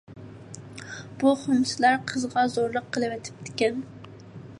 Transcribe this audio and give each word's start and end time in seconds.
بۇ 1.23 1.33
خۇمسىلار 1.41 1.99
قىزغا 2.13 2.45
زورلۇق 2.55 2.89
قىلىۋېتىپتىكەن. 2.97 3.79